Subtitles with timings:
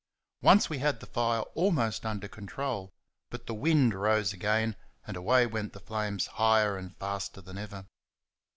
[0.41, 2.91] Once we had the fire almost under control;
[3.29, 7.85] but the wind rose again, and away went the flames higher and faster than ever.